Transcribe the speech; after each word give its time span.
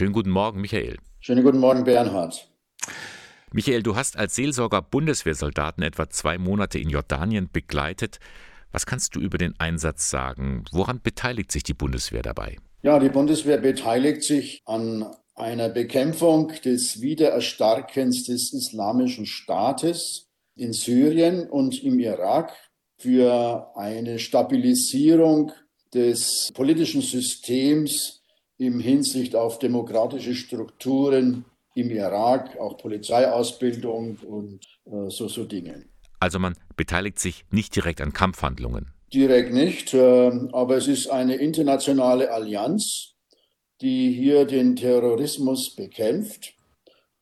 Schönen 0.00 0.14
guten 0.14 0.30
Morgen, 0.30 0.62
Michael. 0.62 0.96
Schönen 1.18 1.44
guten 1.44 1.58
Morgen, 1.58 1.84
Bernhard. 1.84 2.50
Michael, 3.52 3.82
du 3.82 3.96
hast 3.96 4.16
als 4.16 4.34
Seelsorger 4.34 4.80
Bundeswehrsoldaten 4.80 5.82
etwa 5.82 6.08
zwei 6.08 6.38
Monate 6.38 6.78
in 6.78 6.88
Jordanien 6.88 7.50
begleitet. 7.52 8.18
Was 8.72 8.86
kannst 8.86 9.14
du 9.14 9.20
über 9.20 9.36
den 9.36 9.60
Einsatz 9.60 10.08
sagen? 10.08 10.64
Woran 10.72 11.02
beteiligt 11.02 11.52
sich 11.52 11.64
die 11.64 11.74
Bundeswehr 11.74 12.22
dabei? 12.22 12.56
Ja, 12.80 12.98
die 12.98 13.10
Bundeswehr 13.10 13.58
beteiligt 13.58 14.22
sich 14.22 14.62
an 14.64 15.04
einer 15.34 15.68
Bekämpfung 15.68 16.50
des 16.64 17.02
Wiedererstarkens 17.02 18.24
des 18.24 18.54
islamischen 18.54 19.26
Staates 19.26 20.30
in 20.56 20.72
Syrien 20.72 21.46
und 21.46 21.84
im 21.84 21.98
Irak 21.98 22.54
für 22.96 23.70
eine 23.76 24.18
Stabilisierung 24.18 25.52
des 25.92 26.50
politischen 26.54 27.02
Systems 27.02 28.19
im 28.60 28.78
Hinsicht 28.78 29.34
auf 29.34 29.58
demokratische 29.58 30.34
Strukturen 30.34 31.46
im 31.74 31.90
Irak, 31.90 32.58
auch 32.58 32.76
Polizeiausbildung 32.76 34.18
und 34.18 34.60
äh, 34.84 35.08
so, 35.08 35.28
so 35.28 35.44
Dinge. 35.44 35.86
Also 36.18 36.38
man 36.38 36.54
beteiligt 36.76 37.18
sich 37.18 37.44
nicht 37.50 37.74
direkt 37.74 38.02
an 38.02 38.12
Kampfhandlungen. 38.12 38.92
Direkt 39.14 39.54
nicht, 39.54 39.94
äh, 39.94 40.30
aber 40.52 40.76
es 40.76 40.88
ist 40.88 41.08
eine 41.08 41.36
internationale 41.36 42.30
Allianz, 42.32 43.14
die 43.80 44.12
hier 44.12 44.44
den 44.44 44.76
Terrorismus 44.76 45.74
bekämpft. 45.74 46.52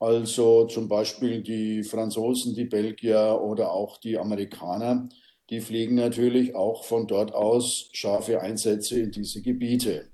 Also 0.00 0.66
zum 0.66 0.88
Beispiel 0.88 1.42
die 1.42 1.84
Franzosen, 1.84 2.56
die 2.56 2.64
Belgier 2.64 3.40
oder 3.40 3.70
auch 3.70 3.98
die 3.98 4.18
Amerikaner, 4.18 5.08
die 5.50 5.60
fliegen 5.60 5.94
natürlich 5.94 6.56
auch 6.56 6.84
von 6.84 7.06
dort 7.06 7.32
aus 7.32 7.90
scharfe 7.92 8.40
Einsätze 8.40 8.98
in 8.98 9.12
diese 9.12 9.40
Gebiete. 9.40 10.08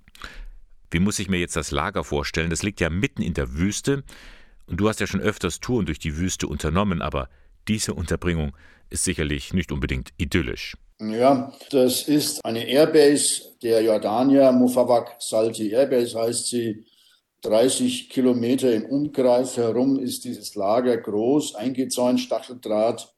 Wie 0.95 1.01
muss 1.01 1.19
ich 1.19 1.29
mir 1.29 1.41
jetzt 1.41 1.57
das 1.57 1.73
Lager 1.73 2.05
vorstellen? 2.05 2.51
Das 2.51 2.63
liegt 2.63 2.81
ja 2.81 2.89
mitten 2.89 3.21
in 3.21 3.35
der 3.35 3.55
Wüste. 3.55 4.05
Und 4.69 4.77
du 4.77 4.89
hast 4.89 5.01
ja 5.01 5.09
schon 5.09 5.21
öfters 5.21 5.59
Touren 5.59 5.87
durch 5.87 5.99
die 5.99 6.17
Wüste 6.19 6.47
unternommen, 6.47 7.03
aber 7.03 7.29
diese 7.67 7.95
Unterbringung 7.95 8.57
ist 8.91 9.03
sicherlich 9.03 9.53
nicht 9.53 9.73
unbedingt 9.73 10.11
idyllisch. 10.19 10.77
Ja, 11.01 11.53
das 11.73 12.07
ist 12.07 12.45
eine 12.45 12.69
Airbase 12.69 13.57
der 13.61 13.83
Jordanier, 13.83 14.53
Mufawak 14.53 15.17
Salti 15.19 15.73
Airbase 15.73 16.17
heißt 16.17 16.47
sie. 16.47 16.85
30 17.43 18.09
Kilometer 18.09 18.73
im 18.73 18.87
Umkreis 18.87 19.57
herum 19.57 19.99
ist 19.99 20.25
dieses 20.25 20.55
Lager 20.55 20.97
groß, 20.97 21.57
eingezäunt, 21.57 22.21
Stacheldraht, 22.21 23.13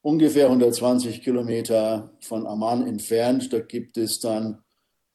ungefähr 0.00 0.46
120 0.46 1.22
Kilometer 1.22 2.16
von 2.20 2.46
Amman 2.46 2.86
entfernt. 2.86 3.52
Da 3.52 3.58
gibt 3.58 3.96
es 3.96 4.20
dann 4.20 4.62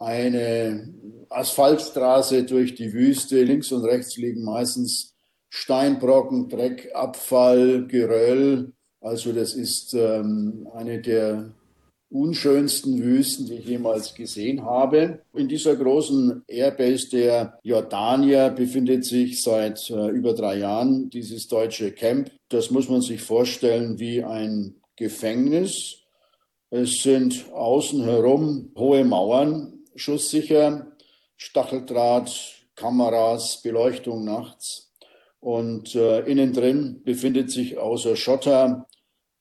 eine 0.01 0.89
Asphaltstraße 1.29 2.43
durch 2.43 2.75
die 2.75 2.91
Wüste. 2.91 3.43
Links 3.43 3.71
und 3.71 3.85
rechts 3.85 4.17
liegen 4.17 4.43
meistens 4.43 5.13
Steinbrocken, 5.49 6.49
Dreck, 6.49 6.89
Abfall, 6.93 7.85
Geröll. 7.87 8.73
Also 8.99 9.31
das 9.31 9.53
ist 9.53 9.93
ähm, 9.93 10.67
eine 10.73 11.01
der 11.01 11.51
unschönsten 12.09 13.01
Wüsten, 13.01 13.45
die 13.45 13.55
ich 13.55 13.65
jemals 13.65 14.13
gesehen 14.13 14.65
habe. 14.65 15.21
In 15.33 15.47
dieser 15.47 15.75
großen 15.75 16.43
Airbase 16.47 17.09
der 17.09 17.59
Jordanier 17.63 18.49
befindet 18.49 19.05
sich 19.05 19.41
seit 19.41 19.89
äh, 19.89 20.09
über 20.09 20.33
drei 20.33 20.57
Jahren 20.57 21.09
dieses 21.09 21.47
deutsche 21.47 21.91
Camp. 21.91 22.31
Das 22.49 22.69
muss 22.71 22.89
man 22.89 23.01
sich 23.01 23.21
vorstellen 23.21 23.99
wie 23.99 24.23
ein 24.23 24.75
Gefängnis. 24.97 25.99
Es 26.69 27.01
sind 27.03 27.51
außen 27.51 28.03
herum 28.03 28.71
hohe 28.77 29.03
Mauern, 29.03 29.80
schusssicher, 29.95 30.91
Stacheldraht, 31.37 32.31
Kameras, 32.75 33.61
Beleuchtung 33.61 34.25
nachts. 34.25 34.91
Und 35.39 35.95
äh, 35.95 36.19
innen 36.21 36.53
drin 36.53 37.01
befindet 37.03 37.49
sich 37.49 37.77
außer 37.77 38.15
Schotter, 38.15 38.87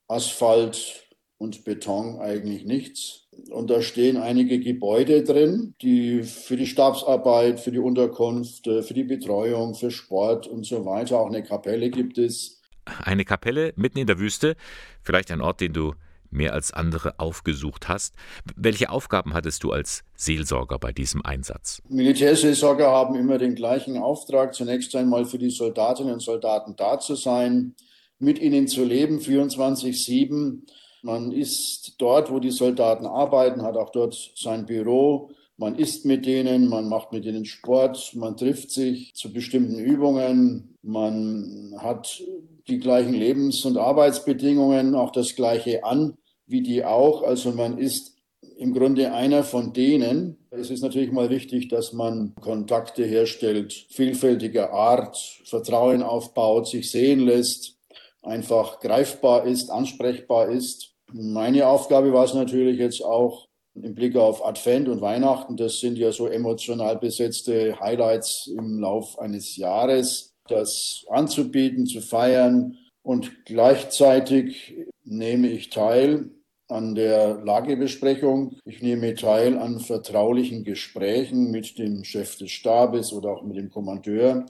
Asphalt 0.09 1.07
und 1.37 1.65
Beton 1.65 2.19
eigentlich 2.20 2.64
nichts. 2.64 3.29
Und 3.51 3.70
da 3.70 3.80
stehen 3.83 4.17
einige 4.17 4.61
Gebäude 4.61 5.23
drin, 5.23 5.74
die 5.80 6.23
für 6.23 6.57
die 6.57 6.67
Stabsarbeit, 6.67 7.61
für 7.61 7.70
die 7.70 7.79
Unterkunft, 7.79 8.67
äh, 8.67 8.83
für 8.83 8.95
die 8.95 9.05
Betreuung, 9.05 9.74
für 9.74 9.91
Sport 9.91 10.47
und 10.47 10.64
so 10.64 10.85
weiter. 10.85 11.19
Auch 11.19 11.29
eine 11.29 11.42
Kapelle 11.42 11.91
gibt 11.91 12.19
es. 12.19 12.61
Eine 12.85 13.24
Kapelle 13.24 13.73
mitten 13.77 13.98
in 13.98 14.07
der 14.07 14.19
Wüste, 14.19 14.57
vielleicht 15.03 15.30
ein 15.30 15.41
Ort, 15.41 15.61
den 15.61 15.73
du 15.73 15.95
mehr 16.30 16.55
als 16.55 16.73
andere 16.73 17.18
aufgesucht 17.18 17.89
hast. 17.89 18.14
Welche 18.57 18.91
Aufgaben 18.91 19.35
hattest 19.35 19.64
du 19.64 19.73
als 19.73 20.02
Seelsorger 20.17 20.79
bei 20.79 20.92
diesem 20.92 21.24
Einsatz? 21.24 21.83
Militärseelsorger 21.89 22.91
haben 22.91 23.14
immer 23.14 23.39
den 23.39 23.55
gleichen 23.55 23.98
Auftrag, 23.98 24.55
zunächst 24.55 24.95
einmal 24.96 25.24
für 25.24 25.39
die 25.39 25.51
Soldatinnen 25.51 26.14
und 26.14 26.20
Soldaten 26.20 26.77
da 26.77 26.98
zu 26.98 27.14
sein, 27.14 27.74
mit 28.18 28.39
ihnen 28.39 28.68
zu 28.68 28.85
leben, 28.85 29.18
24-7. 29.18 30.61
Man 31.02 31.33
ist 31.33 31.95
dort, 31.98 32.30
wo 32.30 32.39
die 32.39 32.51
Soldaten 32.51 33.07
arbeiten, 33.07 33.62
hat 33.62 33.77
auch 33.77 33.91
dort 33.91 34.33
sein 34.36 34.67
Büro. 34.67 35.30
Man 35.57 35.74
isst 35.74 36.07
mit 36.07 36.24
denen, 36.27 36.68
man 36.68 36.89
macht 36.89 37.12
mit 37.12 37.24
ihnen 37.24 37.45
Sport, 37.45 38.14
man 38.14 38.36
trifft 38.36 38.70
sich 38.70 39.14
zu 39.14 39.33
bestimmten 39.33 39.79
Übungen, 39.79 40.79
man 40.83 41.74
hat 41.79 42.23
die 42.68 42.79
gleichen 42.79 43.12
Lebens- 43.12 43.64
und 43.64 43.77
Arbeitsbedingungen, 43.77 44.95
auch 44.95 45.12
das 45.12 45.35
gleiche 45.36 45.85
an 45.85 46.14
wie 46.50 46.62
die 46.62 46.84
auch. 46.84 47.22
Also 47.22 47.52
man 47.52 47.78
ist 47.78 48.16
im 48.61 48.74
Grunde 48.74 49.12
einer 49.12 49.42
von 49.42 49.72
denen. 49.72 50.36
Es 50.50 50.70
ist 50.70 50.83
natürlich 50.83 51.12
mal 51.12 51.30
wichtig, 51.30 51.68
dass 51.68 51.92
man 51.92 52.34
Kontakte 52.40 53.05
herstellt, 53.05 53.86
vielfältiger 53.88 54.72
Art, 54.72 55.16
Vertrauen 55.44 56.02
aufbaut, 56.02 56.68
sich 56.68 56.90
sehen 56.90 57.20
lässt, 57.20 57.78
einfach 58.22 58.80
greifbar 58.80 59.46
ist, 59.46 59.70
ansprechbar 59.70 60.50
ist. 60.50 60.92
Meine 61.12 61.68
Aufgabe 61.68 62.12
war 62.12 62.24
es 62.24 62.34
natürlich 62.34 62.78
jetzt 62.78 63.02
auch 63.02 63.48
im 63.74 63.94
Blick 63.94 64.17
auf 64.17 64.44
Advent 64.44 64.88
und 64.88 65.00
Weihnachten. 65.00 65.56
Das 65.56 65.80
sind 65.80 65.96
ja 65.96 66.12
so 66.12 66.27
emotional 66.27 66.98
besetzte 66.98 67.78
Highlights 67.80 68.52
im 68.58 68.78
Lauf 68.78 69.18
eines 69.18 69.56
Jahres, 69.56 70.34
das 70.48 71.05
anzubieten, 71.08 71.86
zu 71.86 72.00
feiern. 72.00 72.77
Und 73.02 73.46
gleichzeitig 73.46 74.74
nehme 75.05 75.48
ich 75.48 75.70
teil 75.70 76.30
an 76.70 76.95
der 76.95 77.42
Lagebesprechung. 77.45 78.57
Ich 78.64 78.83
nehme 78.83 79.14
teil 79.14 79.58
an 79.58 79.81
vertraulichen 79.81 80.64
Gesprächen 80.64 81.51
mit 81.51 81.79
dem 81.79 82.05
Chef 82.05 82.36
des 82.36 82.51
Stabes 82.51 83.13
oder 83.13 83.31
auch 83.31 83.42
mit 83.42 83.57
dem 83.57 83.70
Kommandeur. 83.70 84.47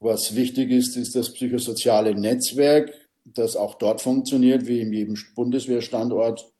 Was 0.00 0.34
wichtig 0.34 0.70
ist, 0.70 0.96
ist 0.96 1.14
das 1.14 1.32
psychosoziale 1.32 2.14
Netzwerk, 2.14 2.92
das 3.24 3.56
auch 3.56 3.76
dort 3.76 4.00
funktioniert, 4.00 4.66
wie 4.66 4.80
in 4.80 4.92
jedem 4.92 5.16
Bundeswehrstandort. 5.34 6.52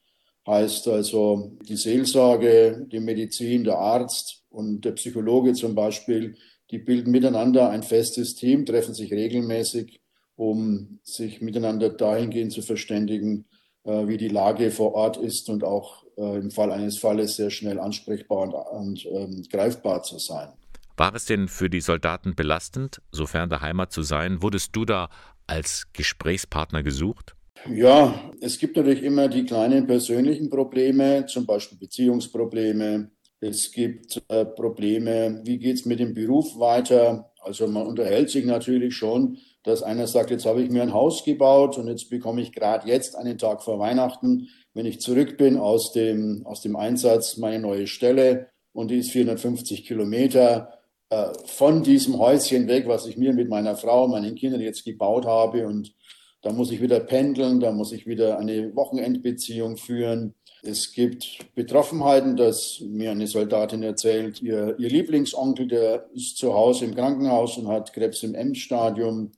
Heißt 0.47 0.89
also 0.89 1.53
die 1.63 1.77
Seelsorge, 1.77 2.87
die 2.91 3.01
Medizin, 3.01 3.65
der 3.65 3.79
Arzt 3.79 4.43
und 4.51 4.85
der 4.85 4.93
Psychologe 4.93 5.55
zum 5.55 5.75
Beispiel, 5.75 6.37
die 6.71 6.79
bilden 6.79 7.11
miteinander 7.11 7.71
ein 7.71 7.83
festes 7.83 8.35
Team, 8.35 8.67
treffen 8.67 8.95
sich 8.95 9.13
regelmäßig, 9.13 10.01
um 10.37 10.99
sich 11.03 11.41
miteinander 11.41 11.91
dahingehend 11.91 12.53
zu 12.53 12.63
verständigen, 12.63 13.47
wie 13.85 14.17
die 14.17 14.29
Lage 14.29 14.71
vor 14.71 14.95
Ort 14.95 15.17
ist 15.17 15.49
und 15.49 15.65
auch 15.65 16.05
äh, 16.17 16.39
im 16.39 16.51
Fall 16.51 16.73
eines 16.73 16.99
Falles 16.99 17.37
sehr 17.37 17.51
schnell 17.51 17.79
ansprechbar 17.79 18.43
und, 18.43 18.55
und 18.55 19.07
ähm, 19.07 19.45
greifbar 19.51 20.03
zu 20.03 20.19
sein. 20.19 20.49
War 20.97 21.15
es 21.15 21.25
denn 21.25 21.49
für 21.49 21.69
die 21.69 21.81
Soldaten 21.81 22.35
belastend, 22.35 23.03
so 23.11 23.27
fern 23.27 23.49
der 23.49 23.61
Heimat 23.61 23.93
zu 23.93 24.03
sein? 24.03 24.43
Wurdest 24.43 24.77
du 24.77 24.85
da 24.85 25.09
als 25.47 25.89
Gesprächspartner 25.93 26.83
gesucht? 26.83 27.35
Ja, 27.69 28.31
es 28.41 28.59
gibt 28.59 28.77
natürlich 28.77 29.03
immer 29.03 29.29
die 29.29 29.45
kleinen 29.45 29.87
persönlichen 29.87 30.51
Probleme, 30.51 31.27
zum 31.27 31.47
Beispiel 31.47 31.79
Beziehungsprobleme. 31.79 33.11
Es 33.41 33.73
gibt 33.73 34.23
äh, 34.29 34.45
Probleme, 34.45 35.41
wie 35.45 35.59
geht 35.59 35.77
es 35.77 35.85
mit 35.85 35.99
dem 35.99 36.15
Beruf 36.15 36.59
weiter? 36.59 37.33
Also 37.41 37.67
man 37.67 37.87
unterhält 37.87 38.31
sich 38.31 38.45
natürlich 38.45 38.95
schon 38.95 39.39
dass 39.65 39.83
einer 39.83 40.07
sagt, 40.07 40.31
jetzt 40.31 40.47
habe 40.47 40.63
ich 40.63 40.71
mir 40.71 40.83
ein 40.83 40.93
Haus 40.93 41.25
gebaut 41.25 41.79
und 41.79 41.89
jetzt 41.89 42.11
bekomme 42.11 42.41
ich 42.43 42.53
gerade 42.53 42.87
jetzt 42.87 43.17
einen 43.17 43.39
Tag 43.39 43.63
vor 43.63 43.79
Weihnachten, 43.79 44.49
wenn 44.75 44.87
ich 44.87 45.01
zurück 45.01 45.37
bin 45.37 45.57
aus 45.57 45.93
dem, 45.93 46.47
aus 46.47 46.61
dem 46.61 46.77
Einsatz, 46.77 47.39
meine 47.39 47.61
neue 47.61 47.87
Stelle 47.87 48.49
und 48.73 48.91
die 48.91 48.99
ist 48.99 49.11
450 49.11 49.87
Kilometer 49.87 50.79
äh, 51.09 51.33
von 51.47 51.83
diesem 51.83 52.19
Häuschen 52.19 52.69
weg, 52.69 52.87
was 52.87 53.07
ich 53.07 53.17
mir 53.17 53.33
mit 53.33 53.49
meiner 53.49 53.77
Frau, 53.77 54.07
meinen 54.07 54.35
Kindern 54.35 54.61
jetzt 54.61 54.85
gebaut 54.85 55.27
habe 55.27 55.67
und 55.67 55.95
da 56.43 56.53
muss 56.53 56.71
ich 56.71 56.83
wieder 56.83 57.01
pendeln, 57.01 57.59
da 57.59 57.73
muss 57.73 57.93
ich 57.93 58.07
wieder 58.07 58.39
eine 58.39 58.77
Wochenendbeziehung 58.77 59.79
führen. 59.79 60.35
Es 60.63 60.93
gibt 60.93 61.55
Betroffenheiten, 61.55 62.37
dass 62.37 62.83
mir 62.87 63.13
eine 63.13 63.27
Soldatin 63.27 63.83
erzählt, 63.83 64.43
ihr, 64.43 64.79
ihr 64.79 64.89
Lieblingsonkel, 64.91 65.69
der 65.69 66.11
ist 66.13 66.37
zu 66.37 66.53
Hause 66.53 66.85
im 66.85 66.95
Krankenhaus 66.95 67.57
und 67.57 67.69
hat 67.69 67.95
Krebs 67.95 68.23
im 68.23 68.35
Endstadium. 68.35 69.33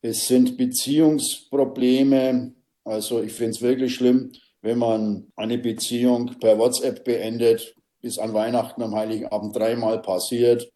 Es 0.00 0.28
sind 0.28 0.56
Beziehungsprobleme. 0.56 2.54
Also 2.84 3.22
ich 3.22 3.32
finde 3.32 3.50
es 3.50 3.62
wirklich 3.62 3.94
schlimm, 3.94 4.32
wenn 4.62 4.78
man 4.78 5.32
eine 5.36 5.58
Beziehung 5.58 6.38
per 6.40 6.58
WhatsApp 6.58 7.04
beendet, 7.04 7.74
bis 8.00 8.18
an 8.18 8.32
Weihnachten 8.32 8.82
am 8.82 8.94
Heiligen 8.94 9.26
Abend 9.26 9.56
dreimal 9.56 10.00
passiert. 10.00 10.70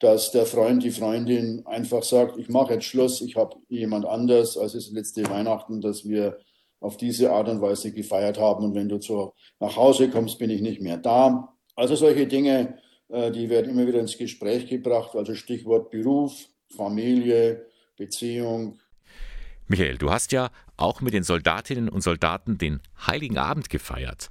dass 0.00 0.30
der 0.30 0.46
Freund, 0.46 0.82
die 0.82 0.90
Freundin 0.90 1.66
einfach 1.66 2.02
sagt, 2.04 2.38
ich 2.38 2.48
mache 2.48 2.74
jetzt 2.74 2.84
Schluss, 2.84 3.20
ich 3.20 3.36
habe 3.36 3.56
jemand 3.68 4.06
anders, 4.06 4.56
als 4.56 4.74
es 4.74 4.92
letzte 4.92 5.28
Weihnachten, 5.28 5.80
dass 5.80 6.04
wir 6.04 6.38
auf 6.80 6.96
diese 6.96 7.32
Art 7.32 7.48
und 7.48 7.60
Weise 7.60 7.92
gefeiert 7.92 8.38
haben 8.38 8.64
und 8.64 8.74
wenn 8.74 8.88
du 8.88 8.98
zu, 8.98 9.32
nach 9.58 9.76
Hause 9.76 10.08
kommst, 10.10 10.38
bin 10.38 10.50
ich 10.50 10.60
nicht 10.60 10.80
mehr 10.80 10.98
da. 10.98 11.52
Also 11.74 11.96
solche 11.96 12.28
Dinge, 12.28 12.78
äh, 13.08 13.32
die 13.32 13.48
werden 13.50 13.70
immer 13.70 13.86
wieder 13.86 13.98
ins 13.98 14.16
Gespräch 14.16 14.68
gebracht, 14.68 15.16
also 15.16 15.34
Stichwort 15.34 15.90
Beruf, 15.90 16.46
Familie, 16.76 17.66
Beziehung. 17.98 18.78
Michael, 19.66 19.98
du 19.98 20.10
hast 20.10 20.32
ja 20.32 20.50
auch 20.78 21.02
mit 21.02 21.12
den 21.12 21.24
Soldatinnen 21.24 21.90
und 21.90 22.00
Soldaten 22.00 22.56
den 22.56 22.80
Heiligen 23.06 23.36
Abend 23.36 23.68
gefeiert. 23.68 24.28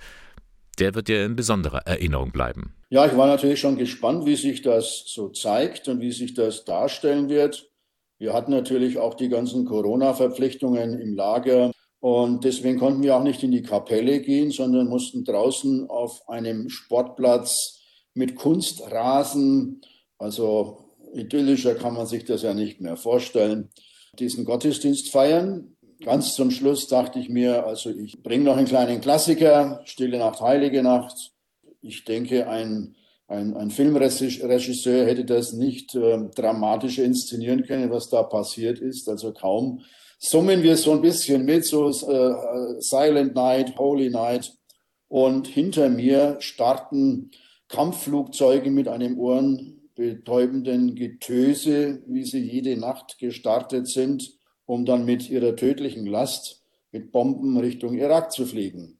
Der 0.79 0.95
wird 0.95 1.07
dir 1.07 1.25
in 1.25 1.35
besonderer 1.35 1.85
Erinnerung 1.85 2.31
bleiben. 2.31 2.73
Ja, 2.89 3.05
ich 3.05 3.15
war 3.17 3.27
natürlich 3.27 3.59
schon 3.59 3.77
gespannt, 3.77 4.25
wie 4.25 4.35
sich 4.35 4.61
das 4.61 5.03
so 5.05 5.29
zeigt 5.29 5.87
und 5.87 6.01
wie 6.01 6.11
sich 6.11 6.33
das 6.33 6.65
darstellen 6.65 7.29
wird. 7.29 7.69
Wir 8.17 8.33
hatten 8.33 8.51
natürlich 8.51 8.97
auch 8.97 9.13
die 9.13 9.29
ganzen 9.29 9.65
Corona-Verpflichtungen 9.65 10.99
im 10.99 11.13
Lager 11.13 11.71
und 11.99 12.43
deswegen 12.43 12.79
konnten 12.79 13.03
wir 13.03 13.15
auch 13.15 13.23
nicht 13.23 13.43
in 13.43 13.51
die 13.51 13.61
Kapelle 13.61 14.21
gehen, 14.21 14.51
sondern 14.51 14.87
mussten 14.87 15.23
draußen 15.23 15.89
auf 15.89 16.27
einem 16.29 16.69
Sportplatz 16.69 17.81
mit 18.13 18.35
Kunstrasen, 18.35 19.81
also 20.17 20.86
idyllischer 21.13 21.75
kann 21.75 21.93
man 21.93 22.07
sich 22.07 22.25
das 22.25 22.41
ja 22.41 22.53
nicht 22.53 22.81
mehr 22.81 22.97
vorstellen, 22.97 23.69
diesen 24.19 24.45
Gottesdienst 24.45 25.11
feiern. 25.11 25.75
Ganz 26.03 26.35
zum 26.35 26.51
Schluss 26.51 26.87
dachte 26.87 27.19
ich 27.19 27.29
mir, 27.29 27.65
also 27.65 27.89
ich 27.89 28.21
bringe 28.21 28.43
noch 28.45 28.57
einen 28.57 28.67
kleinen 28.67 29.01
Klassiker, 29.01 29.81
Stille 29.85 30.19
Nacht, 30.19 30.41
Heilige 30.41 30.83
Nacht. 30.83 31.31
Ich 31.81 32.05
denke, 32.05 32.47
ein, 32.47 32.95
ein, 33.27 33.55
ein 33.55 33.71
Filmregisseur 33.71 35.05
hätte 35.05 35.25
das 35.25 35.53
nicht 35.53 35.95
äh, 35.95 36.19
dramatisch 36.35 36.99
inszenieren 36.99 37.63
können, 37.63 37.89
was 37.89 38.09
da 38.09 38.23
passiert 38.23 38.79
ist. 38.79 39.09
Also 39.09 39.33
kaum 39.33 39.81
summen 40.19 40.63
wir 40.63 40.77
so 40.77 40.91
ein 40.91 41.01
bisschen 41.01 41.45
mit, 41.45 41.65
so 41.65 41.89
äh, 41.89 42.79
Silent 42.79 43.35
Night, 43.35 43.77
Holy 43.77 44.09
Night. 44.09 44.53
Und 45.07 45.47
hinter 45.47 45.89
mir 45.89 46.37
starten 46.39 47.31
Kampfflugzeuge 47.69 48.69
mit 48.71 48.87
einem 48.87 49.17
ohrenbetäubenden 49.97 50.95
Getöse, 50.95 52.01
wie 52.07 52.23
sie 52.23 52.39
jede 52.39 52.77
Nacht 52.77 53.17
gestartet 53.19 53.87
sind, 53.87 54.31
um 54.65 54.85
dann 54.85 55.05
mit 55.05 55.29
ihrer 55.29 55.55
tödlichen 55.55 56.05
Last 56.05 56.63
mit 56.91 57.11
Bomben 57.11 57.57
Richtung 57.57 57.97
Irak 57.97 58.31
zu 58.31 58.45
fliegen. 58.45 58.97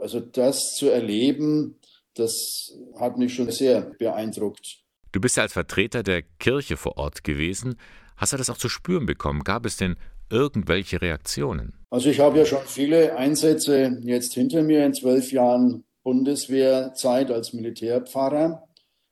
Also 0.00 0.20
das 0.20 0.74
zu 0.76 0.88
erleben, 0.88 1.78
das 2.14 2.72
hat 2.98 3.18
mich 3.18 3.34
schon 3.34 3.50
sehr 3.50 3.80
beeindruckt. 3.98 4.78
Du 5.12 5.20
bist 5.20 5.36
ja 5.36 5.44
als 5.44 5.52
Vertreter 5.52 6.02
der 6.02 6.22
Kirche 6.38 6.76
vor 6.76 6.96
Ort 6.98 7.24
gewesen. 7.24 7.76
Hast 8.16 8.32
du 8.32 8.36
das 8.36 8.50
auch 8.50 8.58
zu 8.58 8.68
spüren 8.68 9.06
bekommen? 9.06 9.44
Gab 9.44 9.66
es 9.66 9.76
denn 9.76 9.96
irgendwelche 10.30 11.00
Reaktionen? 11.00 11.74
Also 11.90 12.08
ich 12.08 12.20
habe 12.20 12.38
ja 12.38 12.46
schon 12.46 12.62
viele 12.66 13.16
Einsätze 13.16 13.98
jetzt 14.02 14.34
hinter 14.34 14.62
mir 14.62 14.84
in 14.84 14.94
zwölf 14.94 15.30
Jahren 15.32 15.84
Bundeswehrzeit 16.02 17.30
als 17.30 17.52
Militärpfarrer. 17.52 18.66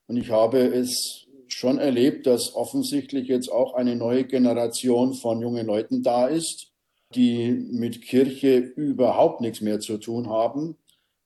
Und 0.07 0.17
ich 0.17 0.29
habe 0.29 0.59
es 0.59 1.20
schon 1.53 1.77
erlebt, 1.77 2.27
dass 2.27 2.55
offensichtlich 2.55 3.27
jetzt 3.27 3.51
auch 3.51 3.73
eine 3.73 3.95
neue 3.95 4.25
Generation 4.25 5.13
von 5.13 5.41
jungen 5.41 5.65
Leuten 5.65 6.03
da 6.03 6.27
ist, 6.27 6.71
die 7.13 7.51
mit 7.51 8.01
Kirche 8.01 8.57
überhaupt 8.57 9.41
nichts 9.41 9.61
mehr 9.61 9.79
zu 9.79 9.97
tun 9.97 10.29
haben. 10.29 10.77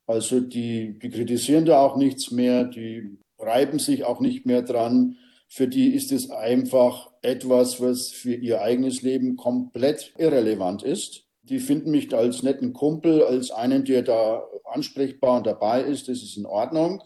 Also 0.07 0.39
die, 0.39 0.97
die 0.99 1.09
kritisieren 1.09 1.65
da 1.65 1.81
auch 1.81 1.95
nichts 1.95 2.31
mehr, 2.31 2.65
die 2.65 3.17
reiben 3.39 3.79
sich 3.79 4.03
auch 4.03 4.19
nicht 4.19 4.45
mehr 4.45 4.61
dran. 4.61 5.17
Für 5.47 5.67
die 5.67 5.93
ist 5.93 6.11
es 6.11 6.29
einfach 6.29 7.11
etwas, 7.21 7.81
was 7.81 8.09
für 8.09 8.33
ihr 8.33 8.61
eigenes 8.61 9.01
Leben 9.01 9.35
komplett 9.35 10.13
irrelevant 10.17 10.83
ist. 10.83 11.23
Die 11.43 11.59
finden 11.59 11.91
mich 11.91 12.13
als 12.15 12.43
netten 12.43 12.73
Kumpel, 12.73 13.23
als 13.23 13.51
einen, 13.51 13.85
der 13.85 14.01
da 14.01 14.43
ansprechbar 14.65 15.37
und 15.37 15.45
dabei 15.45 15.81
ist. 15.81 16.07
Das 16.07 16.23
ist 16.23 16.37
in 16.37 16.45
Ordnung. 16.45 17.03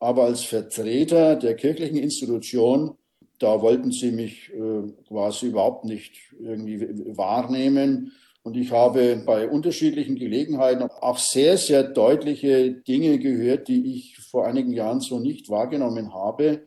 Aber 0.00 0.24
als 0.24 0.42
Vertreter 0.42 1.36
der 1.36 1.54
kirchlichen 1.54 1.98
Institution, 1.98 2.96
da 3.38 3.62
wollten 3.62 3.92
sie 3.92 4.10
mich 4.10 4.50
äh, 4.52 4.90
quasi 5.06 5.46
überhaupt 5.46 5.84
nicht 5.84 6.14
irgendwie 6.38 6.80
wahrnehmen. 7.16 8.12
Und 8.42 8.56
ich 8.56 8.72
habe 8.72 9.22
bei 9.26 9.48
unterschiedlichen 9.48 10.16
Gelegenheiten 10.16 10.82
auch 10.82 11.18
sehr, 11.18 11.58
sehr 11.58 11.84
deutliche 11.84 12.72
Dinge 12.72 13.18
gehört, 13.18 13.68
die 13.68 13.94
ich 13.94 14.18
vor 14.18 14.46
einigen 14.46 14.72
Jahren 14.72 15.00
so 15.00 15.18
nicht 15.18 15.50
wahrgenommen 15.50 16.14
habe. 16.14 16.66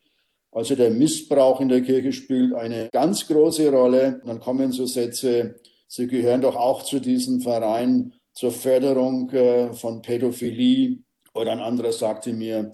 Also 0.51 0.75
der 0.75 0.91
Missbrauch 0.91 1.59
in 1.59 1.69
der 1.69 1.81
Kirche 1.81 2.13
spielt 2.13 2.53
eine 2.53 2.89
ganz 2.91 3.27
große 3.27 3.71
Rolle. 3.71 4.21
Dann 4.23 4.39
kommen 4.39 4.71
so 4.71 4.85
Sätze, 4.85 5.55
Sie 5.95 6.07
gehören 6.07 6.41
doch 6.41 6.55
auch 6.55 6.81
zu 6.81 6.99
diesem 6.99 7.41
Verein 7.41 8.13
zur 8.33 8.51
Förderung 8.51 9.29
äh, 9.29 9.73
von 9.73 10.01
Pädophilie. 10.01 10.97
Oder 11.35 11.51
ein 11.51 11.59
anderer 11.59 11.91
sagte 11.91 12.33
mir, 12.33 12.71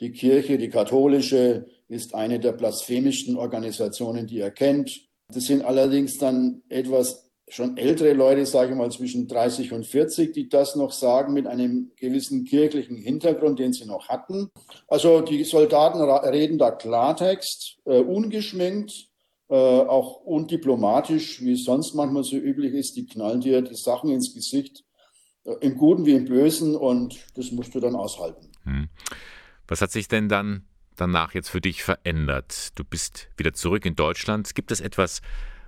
die 0.00 0.12
Kirche, 0.12 0.58
die 0.58 0.68
katholische, 0.68 1.66
ist 1.88 2.14
eine 2.14 2.40
der 2.40 2.52
blasphemischsten 2.52 3.36
Organisationen, 3.36 4.26
die 4.26 4.40
er 4.40 4.50
kennt. 4.50 5.06
Das 5.32 5.44
sind 5.44 5.64
allerdings 5.64 6.18
dann 6.18 6.62
etwas 6.68 7.26
schon 7.48 7.76
ältere 7.76 8.12
Leute, 8.12 8.44
sage 8.44 8.72
ich 8.72 8.76
mal 8.76 8.90
zwischen 8.90 9.28
30 9.28 9.72
und 9.72 9.86
40, 9.86 10.32
die 10.32 10.48
das 10.48 10.74
noch 10.74 10.90
sagen 10.90 11.32
mit 11.32 11.46
einem 11.46 11.92
gewissen 11.96 12.44
kirchlichen 12.44 12.96
Hintergrund, 12.96 13.58
den 13.58 13.72
sie 13.72 13.86
noch 13.86 14.08
hatten. 14.08 14.50
Also 14.88 15.20
die 15.20 15.44
Soldaten 15.44 16.00
reden 16.00 16.58
da 16.58 16.72
Klartext, 16.72 17.78
äh, 17.84 18.00
ungeschminkt, 18.00 19.08
äh, 19.48 19.54
auch 19.54 20.22
undiplomatisch, 20.22 21.40
wie 21.40 21.52
es 21.52 21.64
sonst 21.64 21.94
manchmal 21.94 22.24
so 22.24 22.36
üblich 22.36 22.74
ist. 22.74 22.96
Die 22.96 23.06
knallen 23.06 23.40
dir 23.40 23.62
die 23.62 23.76
Sachen 23.76 24.10
ins 24.10 24.34
Gesicht, 24.34 24.82
äh, 25.44 25.54
im 25.60 25.76
Guten 25.76 26.04
wie 26.04 26.14
im 26.14 26.24
Bösen 26.24 26.74
und 26.74 27.16
das 27.36 27.52
musst 27.52 27.74
du 27.76 27.80
dann 27.80 27.94
aushalten. 27.94 28.50
Hm. 28.64 28.88
Was 29.68 29.80
hat 29.80 29.90
sich 29.90 30.08
denn 30.08 30.28
dann 30.28 30.64
danach 30.96 31.34
jetzt 31.34 31.48
für 31.48 31.60
dich 31.60 31.82
verändert? 31.82 32.78
Du 32.78 32.84
bist 32.84 33.28
wieder 33.36 33.52
zurück 33.52 33.84
in 33.84 33.96
Deutschland. 33.96 34.54
Gibt 34.54 34.70
es 34.70 34.80
etwas, 34.80 35.22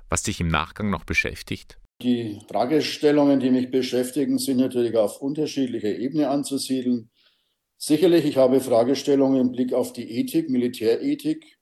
was 0.08 0.22
dich 0.22 0.40
im 0.40 0.48
Nachgang 0.48 0.90
noch 0.90 1.04
beschäftigt? 1.04 1.78
Die 2.00 2.38
Fragestellungen, 2.48 3.40
die 3.40 3.50
mich 3.50 3.70
beschäftigen, 3.70 4.38
sind 4.38 4.58
natürlich 4.58 4.96
auf 4.96 5.20
unterschiedlicher 5.20 5.96
Ebene 5.96 6.28
anzusiedeln. 6.28 7.10
Sicherlich, 7.76 8.24
ich 8.24 8.36
habe 8.36 8.60
Fragestellungen 8.60 9.40
im 9.40 9.52
Blick 9.52 9.72
auf 9.72 9.92
die 9.92 10.08
Ethik, 10.18 10.48
Militärethik. 10.48 11.58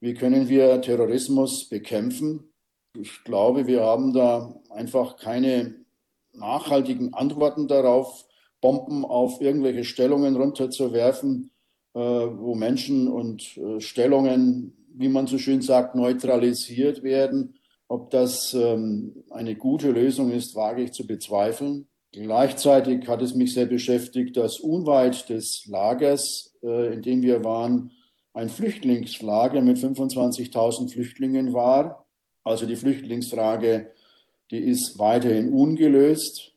Wie 0.00 0.14
können 0.14 0.48
wir 0.48 0.80
Terrorismus 0.82 1.68
bekämpfen? 1.68 2.52
Ich 2.96 3.24
glaube, 3.24 3.66
wir 3.66 3.82
haben 3.82 4.12
da 4.12 4.60
einfach 4.70 5.16
keine 5.16 5.84
nachhaltigen 6.32 7.14
Antworten 7.14 7.66
darauf, 7.66 8.26
Bomben 8.60 9.04
auf 9.04 9.40
irgendwelche 9.40 9.84
Stellungen 9.84 10.36
runterzuwerfen, 10.36 11.50
wo 12.00 12.54
Menschen 12.54 13.08
und 13.08 13.56
äh, 13.56 13.80
Stellungen, 13.80 14.76
wie 14.94 15.08
man 15.08 15.26
so 15.26 15.38
schön 15.38 15.62
sagt, 15.62 15.94
neutralisiert 15.94 17.02
werden. 17.02 17.54
Ob 17.88 18.10
das 18.10 18.54
ähm, 18.54 19.24
eine 19.30 19.54
gute 19.56 19.90
Lösung 19.90 20.30
ist, 20.30 20.54
wage 20.54 20.82
ich 20.82 20.92
zu 20.92 21.06
bezweifeln. 21.06 21.88
Gleichzeitig 22.12 23.06
hat 23.08 23.22
es 23.22 23.34
mich 23.34 23.54
sehr 23.54 23.66
beschäftigt, 23.66 24.36
dass 24.36 24.60
unweit 24.60 25.28
des 25.28 25.66
Lagers, 25.66 26.54
äh, 26.62 26.92
in 26.94 27.02
dem 27.02 27.22
wir 27.22 27.44
waren, 27.44 27.92
ein 28.34 28.48
Flüchtlingslager 28.48 29.60
mit 29.60 29.78
25.000 29.78 30.92
Flüchtlingen 30.92 31.52
war. 31.52 32.06
Also 32.44 32.66
die 32.66 32.76
Flüchtlingsfrage, 32.76 33.90
die 34.50 34.58
ist 34.58 34.98
weiterhin 34.98 35.52
ungelöst. 35.52 36.54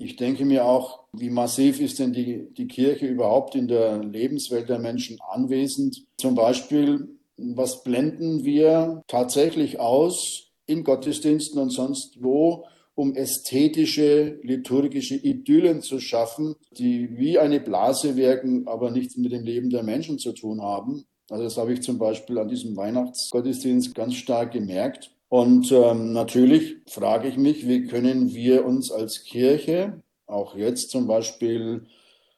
Ich 0.00 0.16
denke 0.16 0.46
mir 0.46 0.64
auch, 0.64 1.00
wie 1.12 1.28
massiv 1.28 1.78
ist 1.78 1.98
denn 1.98 2.14
die, 2.14 2.48
die 2.54 2.66
Kirche 2.66 3.06
überhaupt 3.06 3.54
in 3.54 3.68
der 3.68 4.02
Lebenswelt 4.02 4.70
der 4.70 4.78
Menschen 4.78 5.18
anwesend? 5.28 6.04
Zum 6.16 6.34
Beispiel, 6.34 7.18
was 7.36 7.82
blenden 7.82 8.42
wir 8.42 9.02
tatsächlich 9.08 9.78
aus 9.78 10.52
in 10.64 10.84
Gottesdiensten 10.84 11.60
und 11.60 11.68
sonst 11.68 12.16
wo, 12.22 12.64
um 12.94 13.14
ästhetische, 13.14 14.38
liturgische 14.42 15.16
Idyllen 15.16 15.82
zu 15.82 16.00
schaffen, 16.00 16.54
die 16.72 17.18
wie 17.18 17.38
eine 17.38 17.60
Blase 17.60 18.16
wirken, 18.16 18.66
aber 18.68 18.90
nichts 18.90 19.18
mit 19.18 19.32
dem 19.32 19.44
Leben 19.44 19.68
der 19.68 19.82
Menschen 19.82 20.18
zu 20.18 20.32
tun 20.32 20.62
haben. 20.62 21.04
Also 21.28 21.44
das 21.44 21.58
habe 21.58 21.74
ich 21.74 21.82
zum 21.82 21.98
Beispiel 21.98 22.38
an 22.38 22.48
diesem 22.48 22.74
Weihnachtsgottesdienst 22.74 23.94
ganz 23.94 24.14
stark 24.14 24.52
gemerkt. 24.52 25.10
Und 25.30 25.70
ähm, 25.70 26.12
natürlich 26.12 26.78
frage 26.88 27.28
ich 27.28 27.36
mich, 27.36 27.68
wie 27.68 27.86
können 27.86 28.34
wir 28.34 28.66
uns 28.66 28.90
als 28.90 29.22
Kirche, 29.22 30.02
auch 30.26 30.56
jetzt 30.56 30.90
zum 30.90 31.06
Beispiel 31.06 31.86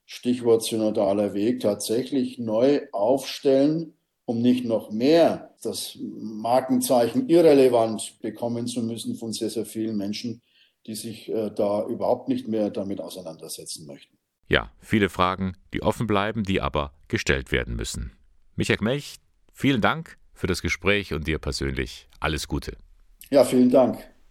Stichwort 0.05 0.63
synodaler 0.63 1.33
Weg, 1.33 1.61
tatsächlich 1.61 2.39
neu 2.39 2.83
aufstellen, 2.93 3.95
um 4.27 4.43
nicht 4.43 4.67
noch 4.67 4.91
mehr 4.91 5.55
das 5.63 5.99
Markenzeichen 6.03 7.31
irrelevant 7.31 8.19
bekommen 8.21 8.67
zu 8.67 8.83
müssen 8.83 9.15
von 9.15 9.33
sehr, 9.33 9.49
sehr 9.49 9.65
vielen 9.65 9.97
Menschen, 9.97 10.43
die 10.87 10.95
sich 10.95 11.31
äh, 11.31 11.51
da 11.51 11.87
überhaupt 11.87 12.29
nicht 12.29 12.47
mehr 12.47 12.69
damit 12.69 13.01
auseinandersetzen 13.01 13.87
möchten. 13.87 14.19
Ja, 14.49 14.71
viele 14.81 15.09
Fragen, 15.09 15.57
die 15.73 15.83
offen 15.83 16.07
bleiben, 16.07 16.45
die 16.45 16.61
aber 16.61 16.93
gestellt 17.09 17.53
werden 17.53 17.75
müssen. 17.75 18.13
Michael 18.55 18.83
Melch, 18.83 19.17
vielen 19.51 19.81
Dank 19.81 20.19
für 20.35 20.47
das 20.47 20.63
Gespräch 20.63 21.13
und 21.13 21.27
dir 21.27 21.39
persönlich 21.39 22.09
alles 22.21 22.49
Gute. 22.49 22.77
Ja, 23.31 23.45
vielen 23.45 23.71
Dank. 23.71 23.99